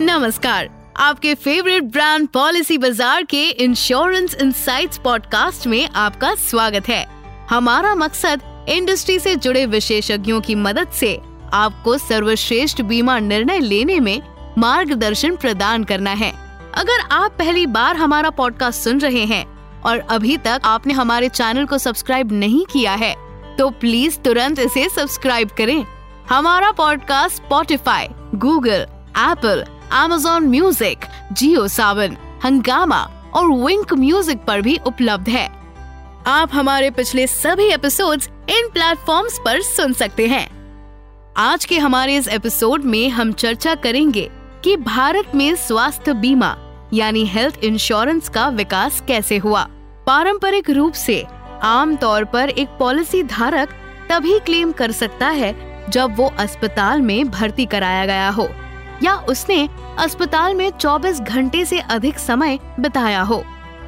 [0.00, 7.04] नमस्कार, आपके favourite brand policy बाज़ार के इंश्योरेंस इंसाइट्स पॉडकास्ट में आपका स्वागत है।
[7.50, 11.14] हमारा मकसद इंडस्ट्री से जुड़े विशेषज्ञों की मदद से
[11.52, 14.22] आपको सर्वश्रेष्ठ बीमा निर्णय लेने में
[14.58, 16.30] मार्गदर्शन प्रदान करना है।
[16.74, 19.44] अगर आप पहली बार हमारा पॉडकास्ट सुन रहे हैं
[19.82, 23.14] और अभी तक आपने हमारे चैनल को सब्सक्राइब नहीं किया है
[23.58, 25.84] तो प्लीज़ तुरंत इसे सब्सक्राइब करें।
[26.30, 28.86] हमारा podcast Spotify Google
[29.18, 32.98] Apple Amazon music Jio Saavn Hungama
[33.34, 35.46] और विंक म्यूज़िक पर भी उपलब्ध है।
[36.26, 40.46] आप हमारे पिछले सभी एपिसोड्स इन प्लेटफॉर्म्स पर सुन सकते हैं।
[41.38, 44.28] आज के हमारे इस एपिसोड में हम चर्चा करेंगे
[44.64, 46.54] कि भारत में स्वास्थ्य बीमा,
[46.92, 49.66] यानी हेल्थ इंश्योरेंस का विकास कैसे हुआ।
[50.06, 51.22] पारंपरिक रूप से
[51.64, 53.74] आम तौर पर एक पॉलिसी धारक
[54.10, 55.54] तभी क्लेम कर सकता है
[55.90, 58.48] जब वो अस्पताल में भर्ती कराया गया हो।
[59.02, 59.68] या उसने
[59.98, 63.42] अस्पताल में 24 घंटे से अधिक समय बिताया हो।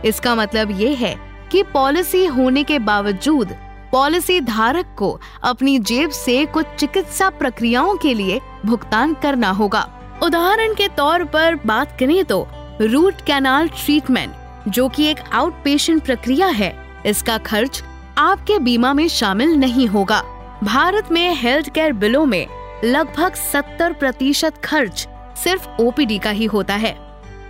[0.04, 1.14] इसका मतलब ये है
[1.52, 3.56] कि पॉलिसी होने के बावजूद
[3.92, 9.88] पॉलिसी धारक को अपनी जेब से कुछ चिकित्सा प्रक्रियाओं के लिए भुगतान करना होगा।
[10.22, 12.46] उदाहरण के तौर पर बात करें तो
[12.80, 14.32] रूट कैनाल ट्रीटमेंट,
[14.68, 16.74] जो कि एक आउट पेशेंट प्रक्रिया है,
[17.06, 17.82] इसका खर्च
[18.18, 20.22] आपके बीमा में शामिल नहीं होगा।
[20.64, 22.46] भारत में हेल्थ केयर बिलों में
[22.84, 25.08] लगभग 70 प्रतिशत खर्च
[25.44, 26.92] सिर्फ़ ओपीडी का ही होता है।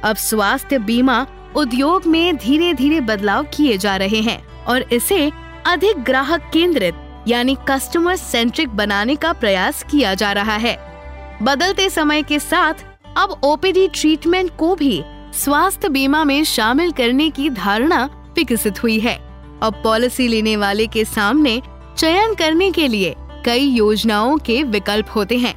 [0.05, 5.33] अब स्वास्थ्य बीमा उद्योग में धीरे धीरे बदलाव किए जा रहे हैं और इसे
[5.67, 6.95] अधिक ग्राहक केंद्रित,
[7.29, 10.77] यानी कस्टमर सेंट्रिक बनाने का प्रयास किया जा रहा है।
[11.43, 12.75] बदलते समय के साथ
[13.17, 15.03] अब ओपीडी ट्रीटमेंट को भी
[15.35, 18.05] स्वास्थ्य बीमा में शामिल करने की धारणा
[18.37, 19.17] विकसित हुई है।
[19.63, 21.63] अब पॉलिसी लेने वाले के सामने
[21.97, 23.15] चयन करने के लिए
[23.45, 25.55] कई योजनाओं के विकल्प होते हैं।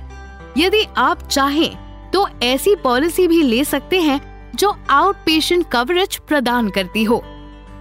[0.58, 4.20] यदि आप चाहें तो ऐसी पॉलिसी भी ले सकते हैं
[4.56, 7.24] जो आउट पेशेंट कवरेज प्रदान करती हो।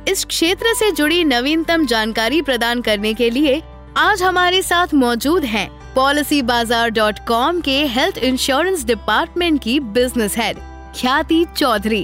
[0.08, 3.62] इस क्षेत्र से जुड़ी नवीनतम जानकारी प्रदान करने के लिए
[3.98, 10.38] आज हमारे साथ मौजूद हैं पॉलिसी बाज़ार डॉट कॉम के हेल्थ इंश्योरेंस डिपार्टमेंट की बिज़नेस
[10.38, 10.58] हेड
[10.96, 12.02] ख्याति चौधरी।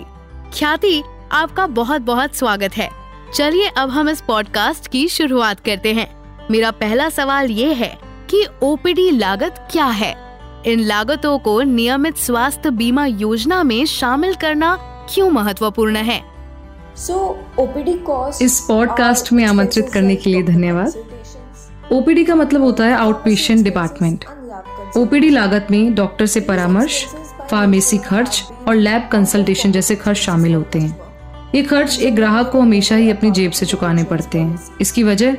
[0.54, 2.88] ख्याति, आपका बहुत बहुत स्वागत है।
[3.34, 6.08] चलिए अब हम इस पॉडकास्ट की शुरुआत करते हैं।
[6.50, 7.98] मेरा पहला सवाल ये है
[8.30, 10.16] कि ओपीडी लागत क्या है?
[10.66, 14.76] इन लागतों को नियमित स्वास्थ्य बीमा योजना में शामिल करना
[15.14, 16.22] क्यों महत्वपूर्ण है?
[16.96, 17.36] So,
[18.42, 20.92] इस पॉडकास्ट में आमंत्रित करने के लिए धन्यवाद।
[21.92, 24.24] ओपीडी का मतलब होता है आउट पेशेंट डिपार्टमेंट
[24.96, 27.06] ओपीडी लागत में डॉक्टर से परामर्श
[27.50, 31.00] फार्मेसी खर्च और लैब कंसल्टेशन जैसे खर्च शामिल होते हैं।
[31.54, 35.34] ये खर्च एक ग्राहक को हमेशा ही अपनी जेब से चुकाने पड़ते हैं। इसकी वजह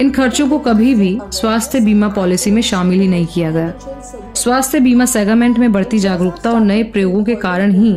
[0.00, 4.80] इन खर्चों को कभी भी स्वास्थ्य बीमा पॉलिसी में शामिल ही नहीं किया गया। स्वास्थ्य
[4.80, 7.92] बीमा सेगमेंट में बढ़ती जागरूकता और नए प्रयोगों के कारण ही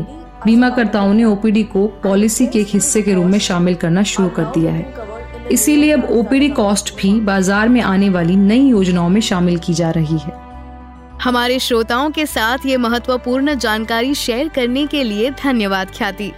[0.45, 4.43] बीमाकर्ताओं ने ओपीडी को पॉलिसी के एक हिस्से के रूप में शामिल करना शुरू कर
[4.55, 4.93] दिया है।
[5.51, 9.89] इसीलिए अब ओपीडी कॉस्ट भी बाज़ार में आने वाली नई योजनाओं में शामिल की जा
[9.89, 10.33] रही है।
[11.23, 16.31] हमारे श्रोताओं के साथ ये महत्वपूर्ण जानकारी शेयर करने के लिए धन्यवाद ख्याति।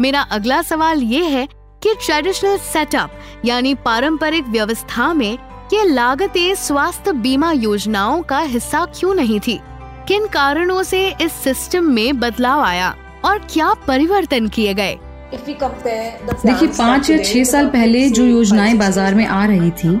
[0.00, 1.46] मेरा अगला सवाल ये है
[1.82, 3.10] कि ट्रेडिशनल सेटअप
[3.44, 5.32] यानी पारंपरिक व्यवस्था में
[5.72, 9.60] ये लागतें स्वास्थ्य बीमा योजनाओं का हिस्सा क्यों नहीं थी?
[10.08, 14.98] किन कारणों से इस सिस्टम में बदलाव आया और क्या परिवर्तन किए गए?
[15.34, 19.96] देखिए पाँच या छह साल पहले जो योजनाएँ बाज़ार में आ रही थी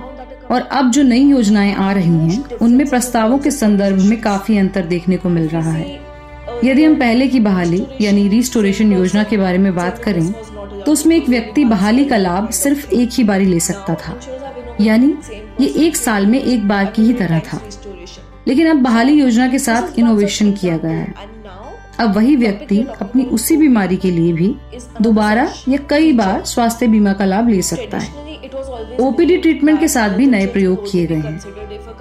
[0.50, 4.84] और अब जो नई योजनाएँ आ रही हैं, उनमें प्रस्तावों के संदर्भ में काफ़ी अंतर
[4.86, 6.04] देखने को मिल रहा है।
[6.64, 10.32] यदि हम पहले की बहाली यानी रिस्टोरेशन योजना के बारे में बात करें
[10.86, 14.20] तो उसमें एक व्यक्ति बहाली का लाभ सिर्फ़ एक ही बारी ले सकता था।
[14.80, 15.14] यानी
[15.60, 17.60] ये एक साल में एक बार की ही तरह था।
[18.48, 21.14] लेकिन अब बहाली योजना के साथ इनोवेशन किया गया है।
[22.00, 24.56] अब वही व्यक्ति अपनी उसी बीमारी के लिए भी
[25.02, 28.08] दोबारा या कई बार स्वास्थ्य बीमा का लाभ ले सकता है।
[29.00, 31.40] ओपीडी ट्रीटमेंट के साथ भी नए प्रयोग किए गए हैं।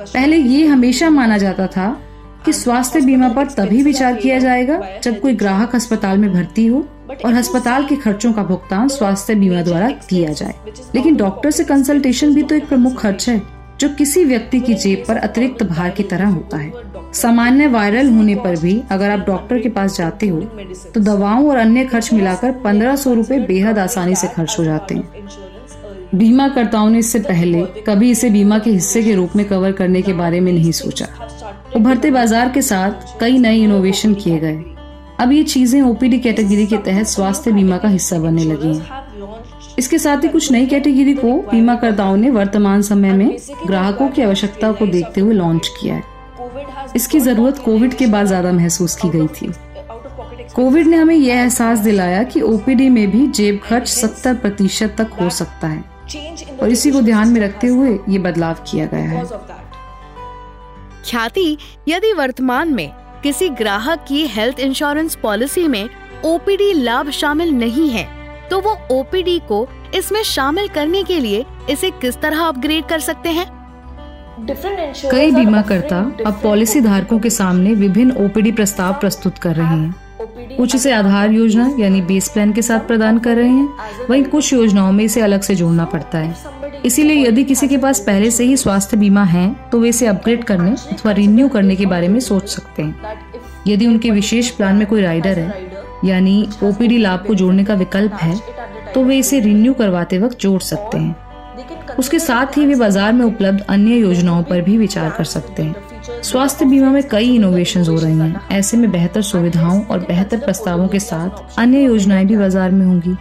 [0.02, 2.02] पहले ये हमेशा माना जाता था
[2.46, 6.88] कि स्वास्थ्य बीमा पर तभी विचार किया जाएगा जब कोई ग्राहक अस्पताल में भर्ती हो
[7.26, 10.56] और अस्पताल के खर्चों का भुगतान स्वास्थ्य बीमा द्वारा किया जाए।
[10.96, 13.42] लेकिन डॉक्टर से कंसल्टेशन भी तो एक प्रमुख खर्च है
[13.80, 16.72] जो किसी व्यक्ति की जेब पर अतिरिक्त भार की तरह होता है।
[17.14, 20.40] सामान्य वायरल होने पर भी अगर आप डॉक्टर के पास जाते हो
[20.94, 24.96] तो दवाओं और अन्य खर्च मिलाकर पंद्रह सौ रूपए बेहद आसानी से खर्च हो जाते
[24.96, 25.28] हैं।
[26.16, 30.02] बीमा करताओं ने इससे पहले कभी इसे बीमा के हिस्से के रूप में कवर करने
[30.02, 31.08] के बारे में नहीं सोचा।
[31.76, 34.75] उभरते बाज़ार के साथ कई नए इनोवेशन किए गए।
[35.20, 39.04] अब ये चीज़ें ओपीडी कैटेगरी के तहत स्वास्थ्य बीमा का हिस्सा बनने लगी हैं।
[39.80, 44.22] इसके साथ ही कुछ नई कैटेगरी को बीमा करताओं ने वर्तमान समय में ग्राहकों की
[44.22, 46.04] आवश्यकता को देखते हुए लॉन्च किया है।
[46.96, 49.52] इसकी ज़रूरत कोविड के बाद ज़्यादा महसूस की गई थी।
[50.56, 55.18] कोविड ने हमें यह एहसास दिलाया कि ओपीडी में भी जेब खर्च 70 प्रतिशत तक
[55.22, 55.84] हो सकता है।
[56.62, 59.24] और इसी को ध्यान में रखते हुए ये बदलाव किया गया है।
[61.06, 61.58] ख्याति,
[61.88, 62.92] यदि वर्तमान में
[63.26, 65.90] किसी ग्राहक की हेल्थ इंश्योरेंस पॉलिसी में
[66.26, 68.04] ओपीडी लाभ शामिल नहीं है
[68.50, 73.30] तो वो ओपीडी को इसमें शामिल करने के लिए इसे किस तरह अपग्रेड कर सकते
[73.30, 73.46] हैं?
[75.12, 80.58] कई बीमा करता अब पॉलिसी धारकों के सामने विभिन्न ओपीडी प्रस्ताव प्रस्तुत कर रहे हैं।
[80.58, 84.54] कुछ इसे आधार योजना यानी बेस प्लान के साथ प्रदान कर रहे हैं। वहीं कुछ
[84.54, 86.55] योजनाओं में इसे अलग से जोड़ना पड़ता है।
[86.86, 90.44] इसीलिए यदि किसी के पास पहले से ही स्वास्थ्य बीमा है तो वे इसे अपग्रेड
[90.44, 93.16] करने अथवा रिन्यू करने के बारे में सोच सकते हैं।
[93.68, 95.72] यदि उनके विशेष प्लान में कोई राइडर है,
[96.06, 98.40] यानी ओपीडी लाभ को जोड़ने का विकल्प है
[98.94, 103.26] तो वे इसे रिन्यू करवाते वक्त जोड़ सकते हैं। उसके साथ ही वे बाज़ार में
[103.26, 107.96] उपलब्ध अन्य योजनाओं पर भी विचार कर सकते हैं। स्वास्थ्य बीमा में कई इनोवेशन हो
[107.96, 112.72] रही हैं, ऐसे में बेहतर सुविधाओं और बेहतर प्रस्तावों के साथ अन्य योजनाएँ भी बाज़ार
[112.72, 113.16] में होंगी।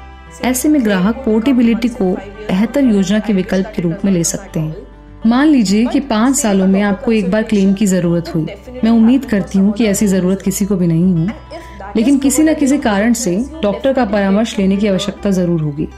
[0.45, 4.77] ऐसे में ग्राहक पोर्टेबिलिटी को बेहतर योजना के विकल्प के रूप में ले सकते हैं।
[5.27, 8.47] मान लीजिए कि पाँच सालों में आपको एक बार क्लेम की ज़रूरत हुई।
[8.85, 12.55] मैं उम्मीद करती हूँ कि ऐसी ज़रूरत किसी को भी नहीं हो लेकिन किसी न
[12.55, 15.89] किसी कारण से डॉक्टर का परामर्श लेने की आवश्यकता ज़रूर होगी।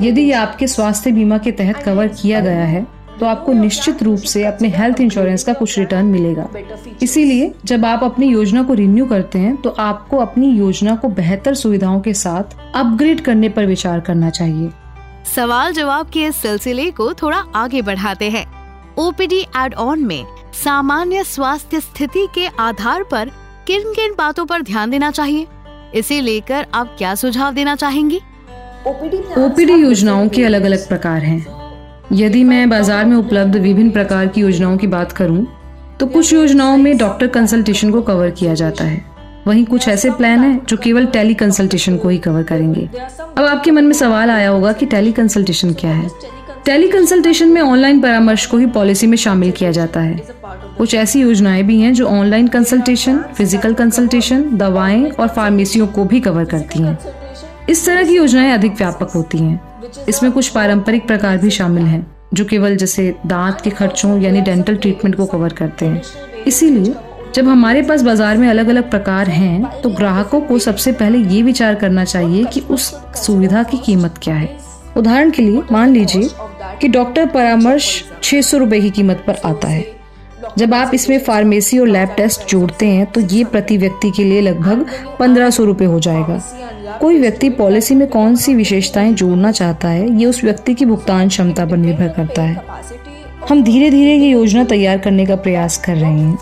[0.00, 2.86] यदि ये आपके स्वास्थ्य बीमा के तहत कवर किया गया है
[3.20, 6.48] तो आपको निश्चित रूप से अपने हेल्थ इंश्योरेंस का कुछ रिटर्न मिलेगा।
[7.02, 11.54] इसीलिए जब आप अपनी योजना को रिन्यू करते हैं तो आपको अपनी योजना को बेहतर
[11.54, 14.70] सुविधाओं के साथ अपग्रेड करने पर विचार करना चाहिए।
[15.24, 18.44] सवाल जवाब के इस सिलसिले को थोड़ा आगे बढ़ाते हैं।
[18.98, 20.24] ओपीडी एड ऑन में
[20.54, 23.30] सामान्य स्वास्थ्य स्थिति के आधार पर
[23.66, 25.46] किन किन बातों पर ध्यान देना चाहिए?
[25.94, 28.20] इसे लेकर आप क्या सुझाव देना चाहेंगी?
[28.86, 31.46] ओपीडी योजनाओं के अलग अलग प्रकार हैं।
[32.12, 35.46] यदि मैं बाज़ार में उपलब्ध विभिन्न प्रकार की योजनाओं की बात करूँ,
[36.00, 39.13] तो कुछ योजनाओं में डॉक्टर कंसल्टेशन को कवर किया जाता है।
[39.46, 42.88] वहीं कुछ ऐसे प्लान हैं जो केवल टेली कंसल्टेशन को ही कवर करेंगे।
[43.38, 46.08] अब आपके मन में सवाल आया होगा कि टेली कंसल्टेशन क्या है?
[46.64, 50.20] टेली कंसल्टेशन में ऑनलाइन परामर्श को ही पॉलिसी में शामिल किया जाता है।
[50.78, 56.20] कुछ ऐसी योजनाएँ भी हैं जो ऑनलाइन कंसल्टेशन फ़िज़िकल कंसल्टेशन दवाएँ और फार्मेसियों को भी
[56.20, 56.98] कवर करती हैं।
[57.68, 59.60] इस तरह की योजनाएँ अधिक व्यापक होती हैं।
[60.08, 64.76] इसमें कुछ पारंपरिक प्रकार भी शामिल हैं, जो केवल जैसे दांत के खर्चों यानी डेंटल
[64.76, 66.02] ट्रीटमेंट को कवर करते हैं।
[66.46, 66.94] इसीलिए
[67.34, 71.42] जब हमारे पास बाज़ार में अलग अलग प्रकार हैं तो ग्राहकों को सबसे पहले ये
[71.42, 72.84] विचार करना चाहिए कि उस
[73.16, 74.48] सुविधा की कीमत क्या है।
[74.96, 76.28] उदाहरण के लिए, मान लीजिए
[76.80, 77.88] कि डॉक्टर परामर्श
[78.22, 79.84] छह सौ रुपए की कीमत पर आता है।
[80.58, 84.40] जब आप इसमें फार्मेसी और लैब टेस्ट जोड़ते हैं तो ये प्रति व्यक्ति के लिए
[84.40, 84.86] लगभग
[85.18, 86.40] पंद्रह सौ रूपए हो जाएगा।
[87.00, 91.28] कोई व्यक्ति पॉलिसी में कौन सी विशेषताएँ जोड़ना चाहता है, ये उस व्यक्ति की भुगतान
[91.28, 92.62] क्षमता पर निर्भर करता है।
[93.48, 96.38] हम धीरे धीरे ये योजना तैयार करने का प्रयास कर रहे हैं।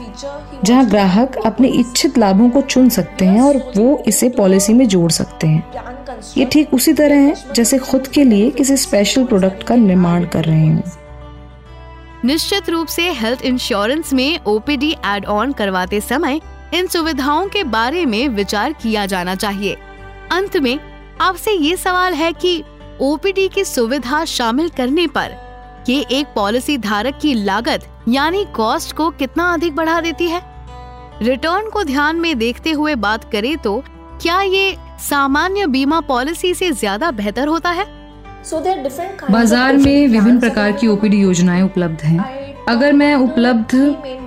[0.65, 5.11] जहाँ ग्राहक अपने इच्छित लाभों को चुन सकते हैं और वो इसे पॉलिसी में जोड़
[5.11, 5.73] सकते हैं।
[6.37, 10.45] ये ठीक उसी तरह है जैसे खुद के लिए किसी स्पेशल प्रोडक्ट का निर्माण कर
[10.45, 10.93] रहे हैं।
[12.25, 16.41] निश्चित रूप से हेल्थ इंश्योरेंस में ओपीडी एड ऑन करवाते समय
[16.75, 19.77] इन सुविधाओं के बारे में विचार किया जाना चाहिए।
[20.33, 20.79] अंत में,
[21.21, 22.63] आपसे ये सवाल है कि
[23.01, 25.37] ओपीडी की सुविधा शामिल करने पर
[25.89, 30.52] ये एक पॉलिसी धारक की लागत यानी कॉस्ट को कितना अधिक बढ़ा देती है?
[31.23, 33.83] रिटर्न को ध्यान में देखते हुए बात करें तो
[34.23, 37.85] क्या ये सामान्य बीमा पॉलिसी से ज़्यादा बेहतर होता है?
[39.31, 43.75] बाज़ार में विभिन्न प्रकार की ओपीडी योजनाएँ उपलब्ध हैं। अगर मैं उपलब्ध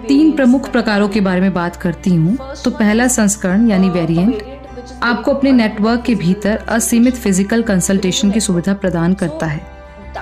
[0.07, 4.43] तीन प्रमुख प्रकारों के बारे में बात करती हूँ तो पहला संस्करण यानी वेरिएंट
[5.03, 9.61] आपको अपने नेटवर्क के भीतर असीमित फ़िज़िकल कंसल्टेशन की सुविधा प्रदान करता है।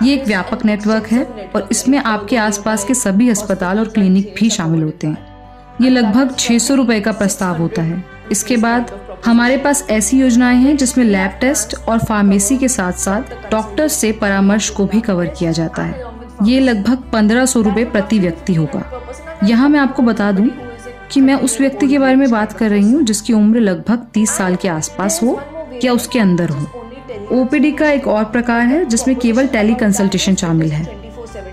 [0.04, 1.24] ये एक व्यापक नेटवर्क है
[1.56, 5.33] और इसमें आपके आसपास के सभी अस्पताल और क्लिनिक भी शामिल होते हैं।
[5.82, 8.92] ये लगभग छह सौ का प्रस्ताव होता है। इसके बाद
[9.26, 14.12] हमारे पास ऐसी योजनाएँ हैं जिसमें लैब टेस्ट और फार्मेसी के साथ साथ डॉक्टर से
[14.12, 16.04] परामर्श को भी कवर किया जाता है।
[16.44, 18.84] ये लगभग पंद्रह सौ रूपए प्रति व्यक्ति होगा।
[19.44, 20.50] यहाँ मैं आपको बता दूँ
[21.12, 24.30] कि मैं उस व्यक्ति के बारे में बात कर रही हूँ जिसकी उम्र लगभग तीस
[24.30, 25.40] साल के आसपास हो
[25.84, 26.66] या उसके अंदर हो।
[27.32, 31.03] ओपीडी का एक और प्रकार है जिसमें केवल टेली कंसल्टेशन शामिल है।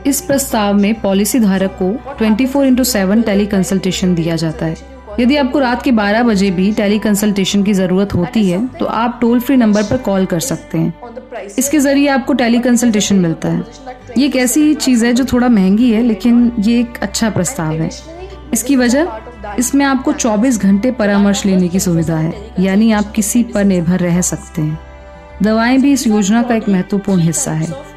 [0.06, 4.76] इस प्रस्ताव में पॉलिसी धारक को 24 four into seven tele consultation दिया जाता है।
[5.20, 9.18] यदि आपको रात के 12 बजे भी टेली कंसल्टेशन की ज़रूरत होती है तो आप
[9.20, 13.64] टोल फ्री नंबर पर कॉल कर सकते हैं। इसके ज़रिए आपको टेली कंसल्टेशन मिलता है।
[14.18, 17.90] ये एक ऐसी चीज़ है जो थोड़ा महँगी है, लेकिन ये एक अच्छा प्रस्ताव है।
[18.52, 19.08] इसकी वजह,
[19.58, 24.20] इसमें आपको 24 घंटे परामर्श लेने की सुविधा है, यानी आप किसी पर निर्भर रह
[24.20, 24.78] सकते हैं।
[25.42, 27.89] दवाएँ भी इस योजना का एक महत्वपूर्ण हिस्सा है।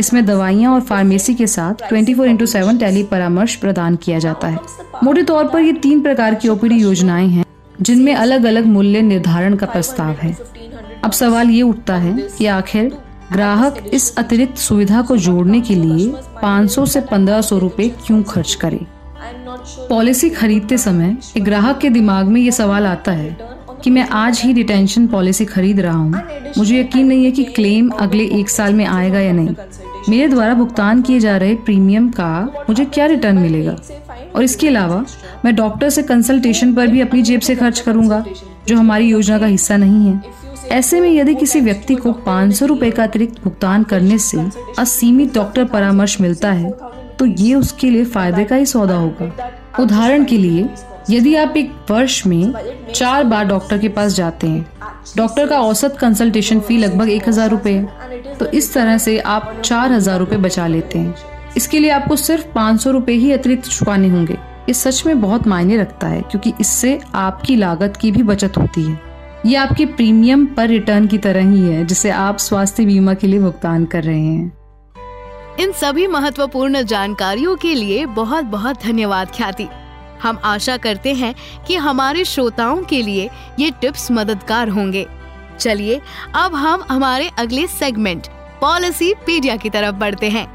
[0.00, 4.48] इसमें दवाइयाँ और फार्मेसी के साथ 24 फोर इंटू सेवन टेली परामर्श प्रदान किया जाता
[4.48, 4.58] है।
[5.04, 7.44] मोटे तौर पर ये तीन प्रकार की ओपीडी योजनाएँ हैं,
[7.80, 10.36] जिनमें अलग अलग मूल्य निर्धारण का प्रस्ताव है।
[11.04, 12.92] अब सवाल ये उठता है कि आखिर
[13.32, 16.12] ग्राहक इस अतिरिक्त सुविधा को जोड़ने के लिए
[16.42, 18.80] 500 से 1500 रुपए क्यों खर्च करे?
[19.88, 23.36] पॉलिसी खरीदते समय एक ग्राहक के दिमाग में ये सवाल आता है
[23.84, 26.22] कि मैं आज ही डिटेंशन पॉलिसी खरीद रहा हूँ।
[26.58, 29.54] मुझे यकीन नहीं है कि क्लेम अगले एक साल में आएगा या नहीं।
[30.08, 33.76] मेरे द्वारा भुगतान किए जा रहे प्रीमियम का मुझे क्या रिटर्न मिलेगा?
[34.36, 35.04] और इसके अलावा
[35.44, 38.24] मैं डॉक्टर से कंसल्टेशन पर भी अपनी जेब से खर्च करूँगा,
[38.68, 40.22] जो हमारी योजना का हिस्सा नहीं है।
[40.70, 44.48] ऐसे में यदि किसी व्यक्ति को पाँच सौ रूपए का अतिरिक्त भुगतान करने से
[44.78, 46.70] असीमित डॉक्टर परामर्श मिलता है
[47.18, 49.50] तो ये उसके लिए फ़ायदे का ही सौदा होगा।
[49.80, 50.68] उदाहरण के लिए
[51.10, 52.52] यदि आप एक वर्ष में
[52.94, 54.66] चार बार डॉक्टर के पास जाते हैं,
[55.16, 57.78] डॉक्टर का औसत कंसल्टेशन फ़ी लगभग एक हज़ार रूपए
[58.38, 61.14] तो इस तरह से आप चार हज़ार रूपए बचा लेते हैं।
[61.56, 64.34] इसके लिए आपको सिर्फ़ पाँच सौ रूपए ही अतिरिक्त चुकाने होंगे।
[64.68, 68.84] ये सच में बहुत मायने रखता है, क्योंकि इससे आपकी लागत की भी बचत होती
[68.84, 69.00] है।
[69.46, 73.40] ये आपके प्रीमियम पर रिटर्न की तरह ही है, जिसे आप स्वास्थ्य बीमा के लिए
[73.40, 74.52] भुगतान कर रहे हैं।
[75.60, 79.68] इन सभी महत्वपूर्ण जानकारियों के लिए बहुत बहुत धन्यवाद ख्याति।
[80.22, 81.34] हम आशा करते हैं
[81.66, 85.06] कि हमारे श्रोताओं के लिए ये टिप्स मददगार होंगे।
[85.60, 86.00] चलिए,
[86.34, 88.26] अब हम हमारे अगले सेगमेंट
[88.60, 90.46] पॉलिसी पीडिया की तरफ़ बढ़ते हैं।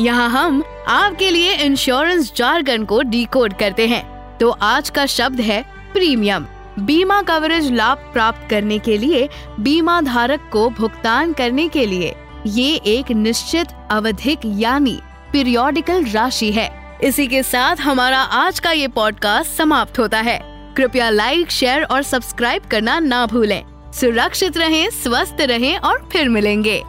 [0.00, 5.62] यहाँ हम आपके लिए इंश्योरेंस जारगन को डिकोड करते हैं। तो आज का शब्द है
[5.92, 6.46] प्रीमियम
[6.78, 9.28] बीमा कवरेज लाभ प्राप्त करने के लिए,
[9.60, 12.14] बीमा धारक को भुगतान करने के लिए,
[12.46, 14.98] ये एक निश्चित अवधिक यानी
[15.32, 20.40] पीरियोडिकल राशि है। इसी के साथ हमारा आज का ये पॉडकास्ट समाप्त होता है।
[20.74, 26.82] कृपया लाइक शेयर और सब्सक्राइब करना ना भूलें। सुरक्षित रहें, स्वस्थ रहें और फिर मिलेंगे।